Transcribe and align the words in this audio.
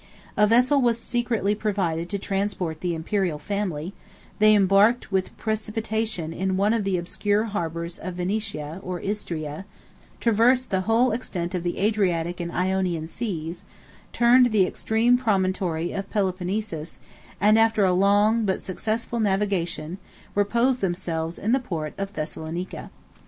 A 0.35 0.47
vessel 0.47 0.81
was 0.81 0.99
secretly 0.99 1.53
provided 1.53 2.09
to 2.09 2.17
transport 2.17 2.81
the 2.81 2.95
Imperial 2.95 3.37
family; 3.37 3.93
they 4.39 4.55
embarked 4.55 5.11
with 5.11 5.37
precipitation 5.37 6.33
in 6.33 6.57
one 6.57 6.73
of 6.73 6.85
the 6.85 6.97
obscure 6.97 7.43
harbors 7.43 7.99
of 7.99 8.15
Venetia, 8.15 8.79
or 8.81 8.99
Istria; 8.99 9.63
traversed 10.19 10.71
the 10.71 10.81
whole 10.89 11.11
extent 11.11 11.53
of 11.53 11.61
the 11.61 11.77
Adriatic 11.77 12.39
and 12.39 12.51
Ionian 12.51 13.07
Seas; 13.07 13.63
turned 14.11 14.47
the 14.51 14.65
extreme 14.65 15.19
promontory 15.19 15.91
of 15.91 16.09
Peloponnesus; 16.09 16.97
and, 17.39 17.59
after 17.59 17.85
a 17.85 17.93
long, 17.93 18.43
but 18.43 18.63
successful 18.63 19.19
navigation, 19.19 19.99
reposed 20.33 20.81
themselves 20.81 21.37
in 21.37 21.51
the 21.51 21.59
port 21.59 21.93
of 21.99 22.13
Thessalonica. 22.13 22.89